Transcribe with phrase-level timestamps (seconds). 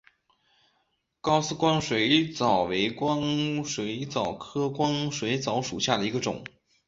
[1.21, 6.43] 高斯光水蚤为光水蚤科光水蚤属下的一个种。